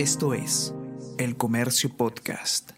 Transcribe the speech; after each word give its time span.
Esto 0.00 0.32
es 0.32 0.74
El 1.18 1.36
Comercio 1.36 1.94
Podcast. 1.94 2.70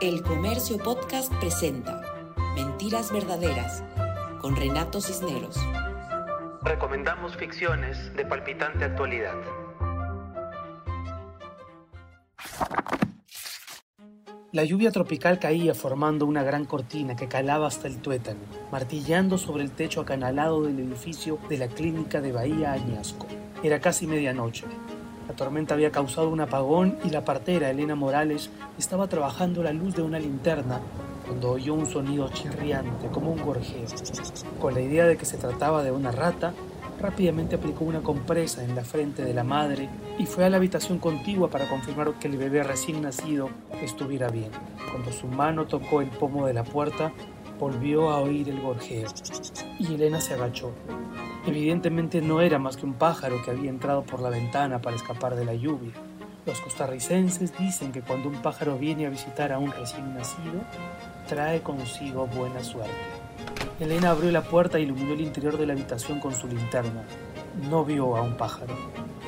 El 0.00 0.22
Comercio 0.22 0.78
Podcast 0.78 1.34
presenta 1.40 2.00
Mentiras 2.54 3.12
Verdaderas 3.12 3.82
con 4.40 4.54
Renato 4.54 5.00
Cisneros. 5.00 5.56
Recomendamos 6.62 7.36
ficciones 7.36 8.14
de 8.14 8.24
palpitante 8.24 8.84
actualidad. 8.84 9.34
La 14.50 14.64
lluvia 14.64 14.90
tropical 14.90 15.38
caía 15.38 15.74
formando 15.74 16.24
una 16.24 16.42
gran 16.42 16.64
cortina 16.64 17.14
que 17.14 17.28
calaba 17.28 17.66
hasta 17.66 17.86
el 17.86 17.98
tuétano, 17.98 18.40
martillando 18.72 19.36
sobre 19.36 19.62
el 19.62 19.72
techo 19.72 20.00
acanalado 20.00 20.62
del 20.62 20.78
edificio 20.78 21.38
de 21.50 21.58
la 21.58 21.68
clínica 21.68 22.22
de 22.22 22.32
Bahía 22.32 22.72
Añasco. 22.72 23.26
Era 23.62 23.78
casi 23.78 24.06
medianoche. 24.06 24.64
La 25.28 25.36
tormenta 25.36 25.74
había 25.74 25.92
causado 25.92 26.30
un 26.30 26.40
apagón 26.40 26.96
y 27.04 27.10
la 27.10 27.26
partera 27.26 27.68
Elena 27.68 27.94
Morales 27.94 28.48
estaba 28.78 29.06
trabajando 29.06 29.62
la 29.62 29.74
luz 29.74 29.94
de 29.94 30.00
una 30.00 30.18
linterna 30.18 30.80
cuando 31.26 31.50
oyó 31.50 31.74
un 31.74 31.84
sonido 31.84 32.30
chirriante 32.30 33.08
como 33.08 33.32
un 33.32 33.42
gorjeo. 33.42 33.84
Con 34.58 34.72
la 34.72 34.80
idea 34.80 35.06
de 35.06 35.18
que 35.18 35.26
se 35.26 35.36
trataba 35.36 35.82
de 35.82 35.92
una 35.92 36.10
rata, 36.10 36.54
rápidamente 37.00 37.56
aplicó 37.56 37.84
una 37.84 38.00
compresa 38.00 38.64
en 38.64 38.74
la 38.74 38.84
frente 38.84 39.24
de 39.24 39.34
la 39.34 39.44
madre 39.44 39.88
y 40.18 40.26
fue 40.26 40.44
a 40.44 40.50
la 40.50 40.56
habitación 40.56 40.98
contigua 40.98 41.48
para 41.48 41.68
confirmar 41.68 42.12
que 42.14 42.28
el 42.28 42.36
bebé 42.36 42.62
recién 42.62 43.02
nacido 43.02 43.50
estuviera 43.82 44.28
bien. 44.28 44.50
Cuando 44.90 45.12
su 45.12 45.26
mano 45.26 45.66
tocó 45.66 46.00
el 46.00 46.08
pomo 46.08 46.46
de 46.46 46.54
la 46.54 46.64
puerta, 46.64 47.12
volvió 47.58 48.10
a 48.10 48.20
oír 48.20 48.48
el 48.48 48.60
gorjeo 48.60 49.08
y 49.78 49.94
Elena 49.94 50.20
se 50.20 50.34
agachó. 50.34 50.72
Evidentemente 51.46 52.20
no 52.20 52.40
era 52.40 52.58
más 52.58 52.76
que 52.76 52.86
un 52.86 52.94
pájaro 52.94 53.42
que 53.44 53.50
había 53.50 53.70
entrado 53.70 54.02
por 54.02 54.20
la 54.20 54.30
ventana 54.30 54.80
para 54.80 54.96
escapar 54.96 55.34
de 55.34 55.44
la 55.44 55.54
lluvia. 55.54 55.92
Los 56.46 56.60
costarricenses 56.60 57.56
dicen 57.58 57.92
que 57.92 58.02
cuando 58.02 58.28
un 58.28 58.36
pájaro 58.36 58.78
viene 58.78 59.06
a 59.06 59.10
visitar 59.10 59.52
a 59.52 59.58
un 59.58 59.70
recién 59.70 60.14
nacido, 60.14 60.62
trae 61.28 61.60
consigo 61.60 62.26
buena 62.26 62.62
suerte. 62.64 63.17
Elena 63.80 64.10
abrió 64.10 64.32
la 64.32 64.42
puerta 64.42 64.78
e 64.78 64.80
iluminó 64.80 65.12
el 65.12 65.20
interior 65.20 65.56
de 65.56 65.64
la 65.64 65.72
habitación 65.72 66.18
con 66.18 66.34
su 66.34 66.48
linterna. 66.48 67.04
No 67.70 67.84
vio 67.84 68.16
a 68.16 68.22
un 68.22 68.36
pájaro. 68.36 68.74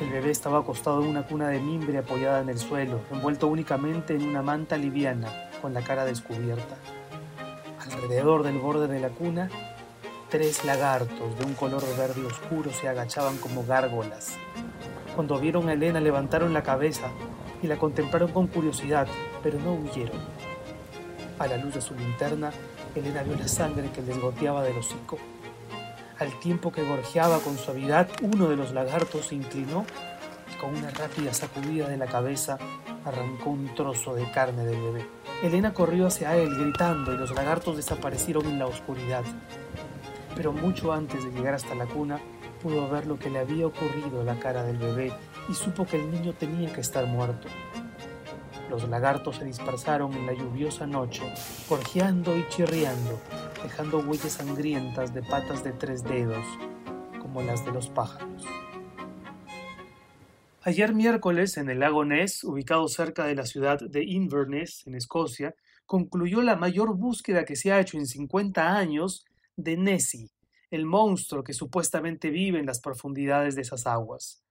El 0.01 0.09
bebé 0.09 0.29
estaba 0.29 0.59
acostado 0.59 1.01
en 1.01 1.07
una 1.07 1.23
cuna 1.23 1.47
de 1.47 1.61
mimbre 1.61 1.97
apoyada 1.97 2.41
en 2.41 2.49
el 2.49 2.59
suelo, 2.59 2.99
envuelto 3.11 3.47
únicamente 3.47 4.13
en 4.13 4.23
una 4.23 4.41
manta 4.41 4.75
liviana, 4.75 5.29
con 5.61 5.73
la 5.73 5.81
cara 5.81 6.03
descubierta. 6.03 6.75
Alrededor 7.79 8.43
del 8.43 8.57
borde 8.57 8.89
de 8.89 8.99
la 8.99 9.07
cuna, 9.07 9.49
tres 10.29 10.65
lagartos 10.65 11.39
de 11.39 11.45
un 11.45 11.53
color 11.53 11.83
verde 11.97 12.25
oscuro 12.25 12.71
se 12.73 12.89
agachaban 12.89 13.37
como 13.37 13.63
gárgolas. 13.63 14.35
Cuando 15.15 15.39
vieron 15.39 15.69
a 15.69 15.73
Elena 15.73 16.01
levantaron 16.01 16.53
la 16.53 16.63
cabeza 16.63 17.09
y 17.63 17.67
la 17.67 17.77
contemplaron 17.77 18.33
con 18.33 18.47
curiosidad, 18.47 19.07
pero 19.41 19.59
no 19.59 19.75
huyeron. 19.75 20.19
A 21.39 21.47
la 21.47 21.55
luz 21.55 21.75
de 21.75 21.81
su 21.81 21.95
linterna, 21.95 22.51
Elena 22.95 23.23
vio 23.23 23.35
la 23.37 23.47
sangre 23.47 23.89
que 23.91 24.01
les 24.01 24.19
goteaba 24.19 24.63
del 24.63 24.77
hocico. 24.77 25.17
Al 26.19 26.37
tiempo 26.39 26.71
que 26.71 26.83
gorjeaba 26.83 27.39
con 27.39 27.57
suavidad, 27.57 28.09
uno 28.21 28.49
de 28.49 28.57
los 28.57 28.73
lagartos 28.73 29.27
se 29.27 29.35
inclinó 29.35 29.85
y 30.53 30.59
con 30.59 30.75
una 30.75 30.89
rápida 30.91 31.33
sacudida 31.33 31.87
de 31.87 31.97
la 31.97 32.05
cabeza 32.05 32.57
arrancó 33.05 33.51
un 33.51 33.73
trozo 33.73 34.13
de 34.13 34.29
carne 34.31 34.65
del 34.65 34.81
bebé. 34.81 35.05
Elena 35.41 35.73
corrió 35.73 36.07
hacia 36.07 36.35
él 36.35 36.53
gritando 36.53 37.13
y 37.13 37.17
los 37.17 37.31
lagartos 37.31 37.77
desaparecieron 37.77 38.45
en 38.45 38.59
la 38.59 38.67
oscuridad. 38.67 39.23
Pero 40.35 40.51
mucho 40.51 40.91
antes 40.91 41.23
de 41.23 41.31
llegar 41.31 41.55
hasta 41.55 41.73
la 41.75 41.85
cuna, 41.85 42.19
pudo 42.61 42.89
ver 42.89 43.07
lo 43.07 43.17
que 43.17 43.29
le 43.29 43.39
había 43.39 43.65
ocurrido 43.65 44.21
a 44.21 44.23
la 44.23 44.37
cara 44.37 44.63
del 44.63 44.77
bebé 44.77 45.13
y 45.49 45.53
supo 45.53 45.85
que 45.85 45.97
el 45.97 46.11
niño 46.11 46.33
tenía 46.33 46.71
que 46.71 46.81
estar 46.81 47.05
muerto. 47.07 47.47
Los 48.71 48.87
lagartos 48.87 49.35
se 49.35 49.43
dispersaron 49.43 50.13
en 50.13 50.25
la 50.25 50.31
lluviosa 50.31 50.87
noche, 50.87 51.23
gorjeando 51.67 52.37
y 52.37 52.47
chirriando, 52.47 53.19
dejando 53.61 53.99
huellas 53.99 54.31
sangrientas 54.31 55.13
de 55.13 55.21
patas 55.21 55.61
de 55.61 55.73
tres 55.73 56.05
dedos, 56.05 56.45
como 57.19 57.41
las 57.41 57.65
de 57.65 57.73
los 57.73 57.89
pájaros. 57.89 58.45
Ayer 60.61 60.93
miércoles, 60.93 61.57
en 61.57 61.69
el 61.69 61.79
lago 61.79 62.05
Ness, 62.05 62.45
ubicado 62.45 62.87
cerca 62.87 63.25
de 63.25 63.35
la 63.35 63.45
ciudad 63.45 63.77
de 63.77 64.05
Inverness, 64.05 64.87
en 64.87 64.95
Escocia, 64.95 65.53
concluyó 65.85 66.41
la 66.41 66.55
mayor 66.55 66.95
búsqueda 66.95 67.43
que 67.43 67.57
se 67.57 67.73
ha 67.73 67.81
hecho 67.81 67.97
en 67.97 68.07
50 68.07 68.77
años 68.77 69.25
de 69.57 69.75
Nessie, 69.75 70.31
el 70.69 70.85
monstruo 70.85 71.43
que 71.43 71.51
supuestamente 71.51 72.29
vive 72.29 72.59
en 72.59 72.67
las 72.67 72.79
profundidades 72.79 73.55
de 73.55 73.63
esas 73.63 73.85
aguas. 73.85 74.41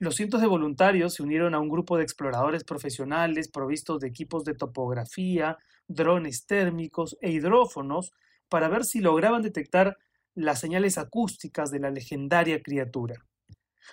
Los 0.00 0.16
cientos 0.16 0.40
de 0.40 0.48
voluntarios 0.48 1.14
se 1.14 1.22
unieron 1.22 1.54
a 1.54 1.60
un 1.60 1.68
grupo 1.68 1.96
de 1.96 2.02
exploradores 2.02 2.64
profesionales 2.64 3.48
provistos 3.48 4.00
de 4.00 4.08
equipos 4.08 4.44
de 4.44 4.54
topografía, 4.54 5.56
drones 5.86 6.46
térmicos 6.46 7.16
e 7.20 7.30
hidrófonos 7.30 8.12
para 8.48 8.68
ver 8.68 8.84
si 8.84 9.00
lograban 9.00 9.42
detectar 9.42 9.96
las 10.34 10.58
señales 10.58 10.98
acústicas 10.98 11.70
de 11.70 11.78
la 11.78 11.90
legendaria 11.90 12.60
criatura. 12.60 13.24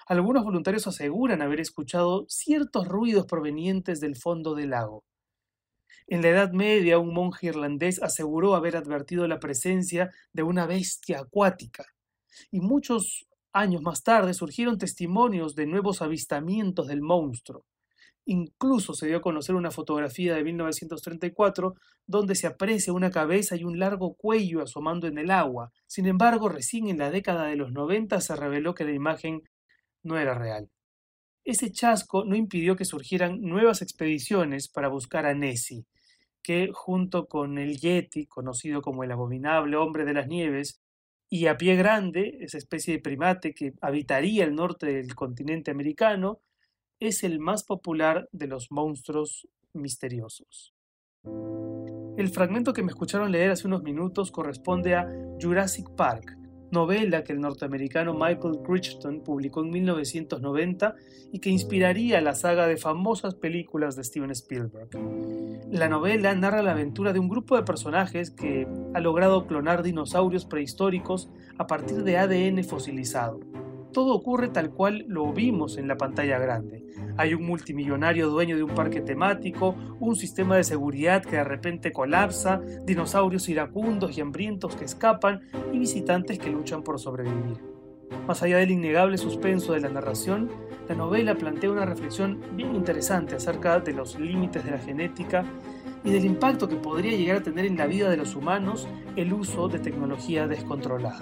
Algunos 0.08 0.44
voluntarios 0.44 0.88
aseguran 0.88 1.44
haber 1.44 1.60
escuchado 1.60 2.26
ciertos 2.28 2.88
ruidos 2.88 3.28
provenientes 3.28 4.00
del 4.00 4.16
fondo 4.16 4.56
del 4.56 4.72
lago. 4.72 5.04
En 6.08 6.24
la 6.24 6.30
Edad 6.30 6.52
Media, 6.52 6.98
un 6.98 7.14
monje 7.14 7.48
irlandés 7.48 8.02
aseguró 8.02 8.56
haber 8.56 8.76
advertido 8.76 9.28
la 9.28 9.40
presencia 9.40 10.10
de 10.34 10.44
una 10.44 10.66
bestia 10.66 11.20
acuática, 11.20 11.86
y 12.50 12.60
muchos 12.60 13.28
años 13.54 13.82
más 13.82 14.04
tarde 14.04 14.34
surgieron 14.34 14.78
testimonios 14.78 15.56
de 15.56 15.66
nuevos 15.66 16.02
avistamientos 16.02 16.88
del 16.88 17.02
monstruo. 17.02 17.66
Incluso 18.26 18.94
se 18.94 19.08
dio 19.08 19.18
a 19.18 19.22
conocer 19.22 19.56
una 19.56 19.72
fotografía 19.72 20.36
de 20.36 20.44
1934 20.44 21.74
donde 22.06 22.36
se 22.36 22.48
aprecia 22.48 22.94
una 22.94 23.10
cabeza 23.10 23.56
y 23.56 23.64
un 23.64 23.80
largo 23.80 24.14
cuello 24.14 24.62
asomando 24.62 25.08
en 25.08 25.18
el 25.18 25.32
agua. 25.32 25.72
Sin 25.88 26.06
embargo, 26.06 26.48
recién 26.48 26.88
en 26.88 27.00
la 27.00 27.10
década 27.10 27.46
de 27.46 27.56
los 27.56 27.72
90 27.72 28.22
se 28.22 28.36
reveló 28.36 28.76
que 28.76 28.86
la 28.86 28.94
imagen 28.94 29.42
no 30.04 30.18
era 30.18 30.36
real. 30.36 30.70
Ese 31.44 31.72
chasco 31.72 32.24
no 32.24 32.36
impidió 32.36 32.76
que 32.76 32.86
surgieran 32.86 33.42
nuevas 33.42 33.82
expediciones 33.82 34.70
para 34.70 34.90
buscar 34.90 35.26
a 35.26 35.34
Nessie, 35.34 35.86
que 36.44 36.70
junto 36.72 37.26
con 37.28 37.58
el 37.58 37.78
Yeti, 37.80 38.28
conocido 38.28 38.82
como 38.82 39.04
el 39.04 39.12
abominable 39.12 39.76
hombre 39.78 40.06
de 40.06 40.14
las 40.14 40.28
nieves, 40.28 40.81
y 41.34 41.48
a 41.48 41.58
pie 41.58 41.78
grande, 41.78 42.40
esa 42.42 42.58
especie 42.58 42.94
de 42.94 43.02
primate 43.02 43.54
que 43.54 43.74
habitaría 43.80 44.44
el 44.44 44.54
norte 44.54 44.88
del 44.88 45.16
continente 45.16 45.72
americano, 45.72 46.42
es 47.00 47.24
el 47.24 47.40
más 47.40 47.64
popular 47.64 48.28
de 48.34 48.48
los 48.48 48.70
monstruos 48.70 49.48
misteriosos. 49.74 50.74
El 52.18 52.30
fragmento 52.34 52.74
que 52.74 52.84
me 52.84 52.90
escucharon 52.90 53.32
leer 53.32 53.52
hace 53.52 53.66
unos 53.66 53.82
minutos 53.82 54.30
corresponde 54.30 54.94
a 54.94 55.08
Jurassic 55.40 55.90
Park, 55.96 56.38
novela 56.72 57.24
que 57.24 57.34
el 57.34 57.42
norteamericano 57.42 58.14
Michael 58.14 58.60
Crichton 58.66 59.22
publicó 59.22 59.62
en 59.62 59.72
1990 59.72 60.96
y 61.32 61.40
que 61.40 61.50
inspiraría 61.50 62.22
la 62.22 62.34
saga 62.34 62.68
de 62.68 62.78
famosas 62.78 63.36
películas 63.36 63.96
de 63.96 64.04
Steven 64.04 64.32
Spielberg. 64.32 64.90
La 65.70 65.90
novela 65.90 66.34
narra 66.36 66.62
la 66.62 66.72
aventura 66.72 67.14
de 67.14 67.20
un 67.20 67.30
grupo 67.30 67.56
de 67.56 67.64
personajes 67.64 68.32
que 68.32 68.68
ha 68.94 69.00
logrado 69.00 69.48
clonar 69.48 69.84
dinosaurios 69.84 70.46
prehistóricos 70.46 71.30
a 71.58 71.68
partir 71.68 72.04
de 72.04 72.18
ADN 72.18 72.64
fosilizado 72.64 73.51
todo 73.92 74.14
ocurre 74.14 74.50
tal 74.50 74.72
cual 74.72 75.06
lo 75.08 75.32
vimos 75.34 75.78
en 75.78 75.88
la 75.88 75.98
pantalla 75.98 76.40
grande. 76.40 76.86
Hay 77.18 77.34
un 77.34 77.46
multimillonario 77.46 78.30
dueño 78.30 78.56
de 78.56 78.64
un 78.64 78.74
parque 78.74 79.02
temático, 79.02 79.76
un 80.00 80.16
sistema 80.16 80.56
de 80.56 80.64
seguridad 80.64 81.24
que 81.24 81.38
de 81.38 81.44
repente 81.44 81.92
colapsa, 81.92 82.62
dinosaurios 82.86 83.50
iracundos 83.50 84.18
y 84.18 84.22
hambrientos 84.22 84.76
que 84.76 84.86
escapan 84.86 85.42
y 85.72 85.80
visitantes 85.80 86.40
que 86.40 86.50
luchan 86.50 86.84
por 86.84 87.00
sobrevivir. 87.00 87.60
Más 88.28 88.44
allá 88.44 88.58
del 88.58 88.72
innegable 88.72 89.18
suspenso 89.18 89.74
de 89.74 89.82
la 89.82 89.90
narración, 89.90 90.50
la 90.88 90.96
novela 90.96 91.36
plantea 91.36 91.72
una 91.72 91.86
reflexión 91.86 92.42
bien 92.56 92.76
interesante 92.76 93.36
acerca 93.36 93.80
de 93.80 93.94
los 93.94 94.20
límites 94.20 94.64
de 94.66 94.72
la 94.72 94.78
genética 94.78 95.46
y 96.04 96.12
del 96.12 96.26
impacto 96.26 96.68
que 96.68 96.76
podría 96.76 97.18
llegar 97.18 97.38
a 97.38 97.44
tener 97.44 97.66
en 97.66 97.78
la 97.78 97.88
vida 97.88 98.10
de 98.10 98.18
los 98.18 98.36
humanos 98.36 98.88
el 99.16 99.34
uso 99.34 99.68
de 99.68 99.80
tecnología 99.80 100.48
descontrolada. 100.48 101.22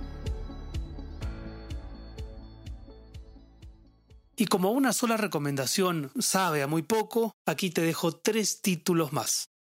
Y 4.41 4.47
como 4.47 4.71
una 4.71 4.91
sola 4.91 5.17
recomendación 5.17 6.09
sabe 6.17 6.63
a 6.63 6.67
muy 6.67 6.81
poco, 6.81 7.35
aquí 7.45 7.69
te 7.69 7.81
dejo 7.81 8.11
tres 8.11 8.59
títulos 8.63 9.13
más. 9.13 9.51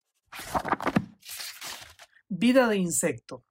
Vida 2.30 2.66
de 2.66 2.78
insecto. 2.78 3.44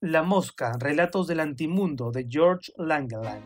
La 0.00 0.22
mosca, 0.22 0.76
relatos 0.78 1.26
del 1.26 1.40
antimundo 1.40 2.12
de 2.12 2.24
George 2.30 2.70
Langeland. 2.76 3.42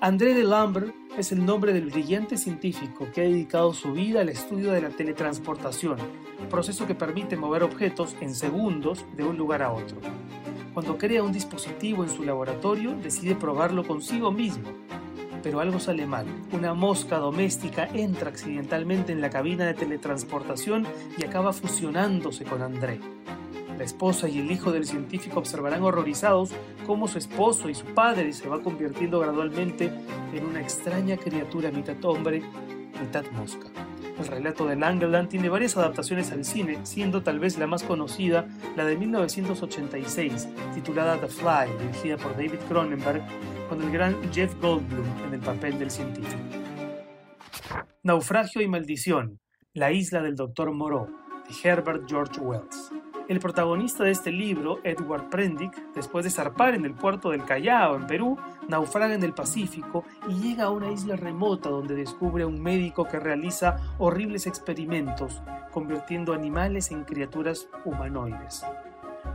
André 0.00 0.34
de 0.34 0.44
Lambert 0.44 0.94
es 1.18 1.32
el 1.32 1.44
nombre 1.44 1.72
del 1.72 1.90
brillante 1.90 2.36
científico 2.36 3.08
que 3.12 3.22
ha 3.22 3.24
dedicado 3.24 3.74
su 3.74 3.90
vida 3.90 4.20
al 4.20 4.28
estudio 4.28 4.70
de 4.70 4.82
la 4.82 4.90
teletransportación, 4.90 5.98
proceso 6.48 6.86
que 6.86 6.94
permite 6.94 7.36
mover 7.36 7.64
objetos 7.64 8.14
en 8.20 8.36
segundos 8.36 9.04
de 9.16 9.24
un 9.24 9.36
lugar 9.36 9.64
a 9.64 9.72
otro. 9.72 10.00
Cuando 10.74 10.96
crea 10.96 11.24
un 11.24 11.32
dispositivo 11.32 12.04
en 12.04 12.10
su 12.10 12.22
laboratorio, 12.22 12.94
decide 13.02 13.34
probarlo 13.34 13.84
consigo 13.84 14.30
mismo. 14.30 14.70
Pero 15.44 15.60
algo 15.60 15.78
sale 15.78 16.06
mal. 16.06 16.24
Una 16.52 16.72
mosca 16.72 17.18
doméstica 17.18 17.86
entra 17.92 18.30
accidentalmente 18.30 19.12
en 19.12 19.20
la 19.20 19.28
cabina 19.28 19.66
de 19.66 19.74
teletransportación 19.74 20.86
y 21.18 21.24
acaba 21.24 21.52
fusionándose 21.52 22.44
con 22.44 22.62
André. 22.62 22.98
La 23.76 23.84
esposa 23.84 24.26
y 24.26 24.38
el 24.38 24.50
hijo 24.50 24.72
del 24.72 24.86
científico 24.86 25.40
observarán 25.40 25.82
horrorizados 25.82 26.50
cómo 26.86 27.08
su 27.08 27.18
esposo 27.18 27.68
y 27.68 27.74
su 27.74 27.84
padre 27.86 28.32
se 28.32 28.48
va 28.48 28.62
convirtiendo 28.62 29.20
gradualmente 29.20 29.90
en 30.32 30.46
una 30.46 30.62
extraña 30.62 31.18
criatura 31.18 31.70
mitad 31.70 32.02
hombre, 32.04 32.42
mitad 33.00 33.24
mosca. 33.32 33.68
El 34.18 34.26
relato 34.28 34.66
de 34.66 34.76
Langeland 34.76 35.28
tiene 35.28 35.48
varias 35.48 35.76
adaptaciones 35.76 36.30
al 36.30 36.44
cine, 36.44 36.78
siendo 36.84 37.22
tal 37.22 37.40
vez 37.40 37.58
la 37.58 37.66
más 37.66 37.82
conocida 37.82 38.46
la 38.76 38.84
de 38.84 38.96
1986, 38.96 40.48
titulada 40.74 41.20
The 41.20 41.26
Fly, 41.26 41.86
dirigida 41.86 42.16
por 42.16 42.32
David 42.32 42.60
Cronenberg, 42.68 43.22
con 43.68 43.82
el 43.82 43.90
gran 43.90 44.16
Jeff 44.32 44.54
Goldblum 44.60 45.06
en 45.26 45.34
el 45.34 45.40
papel 45.40 45.78
del 45.78 45.90
científico. 45.90 46.42
Naufragio 48.02 48.62
y 48.62 48.68
maldición, 48.68 49.40
la 49.72 49.90
isla 49.90 50.22
del 50.22 50.36
Dr. 50.36 50.72
Moreau, 50.72 51.08
de 51.48 51.68
Herbert 51.68 52.04
George 52.08 52.40
Wells. 52.40 52.83
El 53.26 53.40
protagonista 53.40 54.04
de 54.04 54.10
este 54.10 54.30
libro, 54.30 54.80
Edward 54.84 55.30
Prendick, 55.30 55.74
después 55.94 56.26
de 56.26 56.30
zarpar 56.30 56.74
en 56.74 56.84
el 56.84 56.92
puerto 56.92 57.30
del 57.30 57.46
Callao, 57.46 57.96
en 57.96 58.06
Perú, 58.06 58.36
naufraga 58.68 59.14
en 59.14 59.22
el 59.22 59.32
Pacífico 59.32 60.04
y 60.28 60.34
llega 60.34 60.64
a 60.64 60.70
una 60.70 60.90
isla 60.90 61.16
remota 61.16 61.70
donde 61.70 61.94
descubre 61.94 62.42
a 62.44 62.46
un 62.46 62.60
médico 62.62 63.08
que 63.08 63.18
realiza 63.18 63.76
horribles 63.96 64.46
experimentos, 64.46 65.40
convirtiendo 65.72 66.34
animales 66.34 66.90
en 66.90 67.04
criaturas 67.04 67.66
humanoides. 67.86 68.62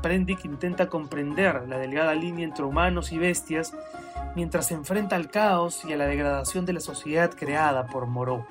Prendick 0.03 0.45
intenta 0.45 0.87
comprender 0.87 1.67
la 1.67 1.79
delgada 1.79 2.13
línea 2.13 2.45
entre 2.45 2.65
humanos 2.65 3.11
y 3.11 3.17
bestias 3.17 3.73
mientras 4.35 4.67
se 4.67 4.75
enfrenta 4.75 5.15
al 5.15 5.31
caos 5.31 5.83
y 5.83 5.93
a 5.93 5.97
la 5.97 6.05
degradación 6.05 6.63
de 6.67 6.73
la 6.73 6.79
sociedad 6.79 7.31
creada 7.35 7.87
por 7.87 8.05
Moreau. 8.05 8.45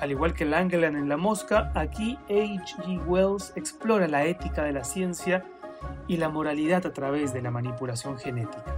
Al 0.00 0.10
igual 0.10 0.32
que 0.32 0.46
Langland 0.46 0.96
en 0.96 1.10
La 1.10 1.18
Mosca, 1.18 1.70
aquí 1.74 2.16
H.G. 2.30 3.06
Wells 3.06 3.52
explora 3.54 4.08
la 4.08 4.24
ética 4.24 4.64
de 4.64 4.72
la 4.72 4.82
ciencia 4.82 5.44
y 6.08 6.16
la 6.16 6.30
moralidad 6.30 6.86
a 6.86 6.92
través 6.94 7.34
de 7.34 7.42
la 7.42 7.50
manipulación 7.50 8.18
genética. 8.18 8.76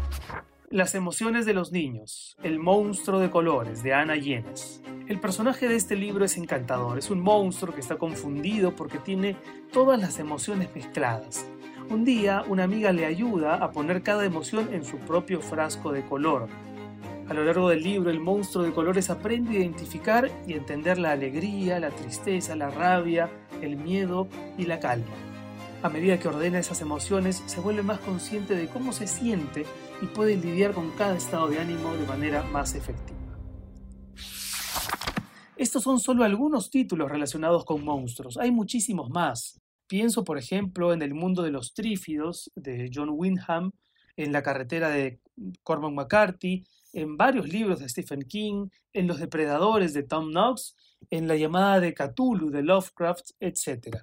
Las 0.68 0.96
emociones 0.96 1.46
de 1.46 1.54
los 1.54 1.70
niños, 1.70 2.36
El 2.42 2.58
monstruo 2.58 3.20
de 3.20 3.30
colores 3.30 3.84
de 3.84 3.94
Ana 3.94 4.16
Llenas. 4.16 4.82
El 5.06 5.20
personaje 5.20 5.68
de 5.68 5.76
este 5.76 5.94
libro 5.94 6.24
es 6.24 6.36
encantador, 6.36 6.98
es 6.98 7.08
un 7.08 7.20
monstruo 7.20 7.72
que 7.72 7.80
está 7.80 7.98
confundido 7.98 8.74
porque 8.74 8.98
tiene 8.98 9.36
todas 9.72 10.00
las 10.00 10.18
emociones 10.18 10.74
mezcladas. 10.74 11.46
Un 11.88 12.04
día 12.04 12.42
una 12.48 12.64
amiga 12.64 12.90
le 12.92 13.06
ayuda 13.06 13.56
a 13.56 13.70
poner 13.70 14.02
cada 14.02 14.24
emoción 14.24 14.72
en 14.72 14.84
su 14.84 14.96
propio 14.98 15.40
frasco 15.40 15.92
de 15.92 16.04
color, 16.04 16.48
a 17.32 17.34
lo 17.34 17.44
largo 17.44 17.70
del 17.70 17.82
libro, 17.82 18.10
el 18.10 18.20
monstruo 18.20 18.62
de 18.62 18.72
colores 18.72 19.08
aprende 19.08 19.56
a 19.56 19.60
identificar 19.60 20.30
y 20.46 20.52
entender 20.52 20.98
la 20.98 21.12
alegría, 21.12 21.80
la 21.80 21.88
tristeza, 21.88 22.54
la 22.54 22.68
rabia, 22.68 23.30
el 23.62 23.76
miedo 23.76 24.28
y 24.58 24.66
la 24.66 24.78
calma. 24.78 25.14
A 25.82 25.88
medida 25.88 26.18
que 26.18 26.28
ordena 26.28 26.58
esas 26.58 26.82
emociones, 26.82 27.42
se 27.46 27.60
vuelve 27.60 27.82
más 27.82 28.00
consciente 28.00 28.54
de 28.54 28.68
cómo 28.68 28.92
se 28.92 29.06
siente 29.06 29.64
y 30.02 30.06
puede 30.08 30.36
lidiar 30.36 30.74
con 30.74 30.90
cada 30.90 31.16
estado 31.16 31.48
de 31.48 31.58
ánimo 31.58 31.94
de 31.94 32.06
manera 32.06 32.42
más 32.42 32.74
efectiva. 32.74 33.18
Estos 35.56 35.82
son 35.82 36.00
solo 36.00 36.24
algunos 36.24 36.68
títulos 36.68 37.10
relacionados 37.10 37.64
con 37.64 37.82
monstruos, 37.82 38.36
hay 38.36 38.50
muchísimos 38.50 39.08
más. 39.08 39.58
Pienso, 39.86 40.22
por 40.22 40.36
ejemplo, 40.36 40.92
en 40.92 41.00
El 41.00 41.14
mundo 41.14 41.42
de 41.42 41.50
los 41.50 41.72
trífidos 41.72 42.52
de 42.56 42.90
John 42.92 43.08
Wyndham, 43.10 43.70
en 44.16 44.32
La 44.32 44.42
carretera 44.42 44.90
de 44.90 45.18
Cormac 45.62 45.92
McCarthy, 45.92 46.64
en 46.92 47.16
varios 47.16 47.48
libros 47.48 47.80
de 47.80 47.88
Stephen 47.88 48.22
King, 48.22 48.68
en 48.92 49.06
Los 49.06 49.18
Depredadores 49.18 49.92
de 49.94 50.02
Tom 50.02 50.30
Knox, 50.30 50.76
en 51.10 51.28
La 51.28 51.36
llamada 51.36 51.80
de 51.80 51.94
Cthulhu 51.94 52.50
de 52.50 52.62
Lovecraft, 52.62 53.30
etc. 53.40 53.98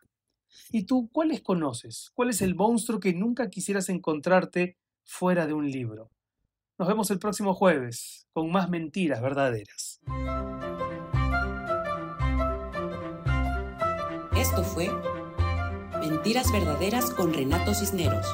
¿Y 0.71 0.85
tú 0.85 1.09
cuáles 1.11 1.41
conoces? 1.41 2.11
¿Cuál 2.13 2.29
es 2.29 2.41
el 2.41 2.55
monstruo 2.55 2.99
que 2.99 3.13
nunca 3.13 3.49
quisieras 3.49 3.89
encontrarte 3.89 4.77
fuera 5.03 5.47
de 5.47 5.53
un 5.53 5.69
libro? 5.69 6.09
Nos 6.77 6.87
vemos 6.87 7.11
el 7.11 7.19
próximo 7.19 7.53
jueves 7.53 8.27
con 8.31 8.51
más 8.51 8.69
mentiras 8.69 9.21
verdaderas. 9.21 9.99
Esto 14.37 14.63
fue 14.63 14.89
Mentiras 15.99 16.51
Verdaderas 16.51 17.11
con 17.11 17.33
Renato 17.33 17.73
Cisneros. 17.73 18.25